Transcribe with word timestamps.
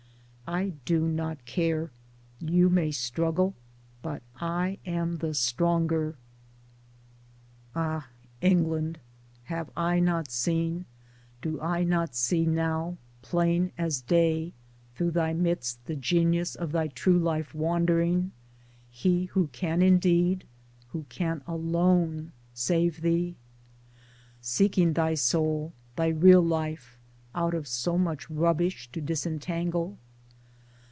I 0.47 0.73
do 0.83 1.07
not 1.07 1.45
care; 1.45 1.91
you 2.41 2.69
may 2.69 2.91
struggle; 2.91 3.55
but 4.01 4.21
I 4.41 4.79
am 4.85 5.15
the 5.19 5.33
stronger. 5.33 6.17
Ah, 7.73 8.09
England! 8.41 8.99
Have 9.45 9.69
I 9.77 10.01
not 10.01 10.29
seen, 10.29 10.87
do 11.41 11.61
I 11.61 11.85
not 11.85 12.15
see 12.17 12.45
now, 12.45 12.97
plain 13.21 13.71
as 13.77 14.01
day, 14.01 14.51
through 14.93 15.11
thy 15.11 15.31
midst 15.31 15.85
the 15.85 15.95
genius 15.95 16.55
of 16.55 16.73
thy 16.73 16.89
true 16.89 17.17
life 17.17 17.55
wandering— 17.55 18.33
he 18.89 19.27
who 19.27 19.47
can 19.53 19.81
indeed, 19.81 20.43
who 20.89 21.05
can 21.07 21.41
alone, 21.47 22.33
save 22.53 22.99
thee— 22.99 23.37
Seeking 24.41 24.91
thy 24.91 25.13
soul, 25.13 25.71
thy 25.95 26.07
real 26.07 26.41
life, 26.43 26.97
out 27.33 27.53
of 27.53 27.69
so 27.69 27.97
much 27.97 28.29
rubbish 28.29 28.89
to 28.91 28.99
disentangle? 28.99 29.97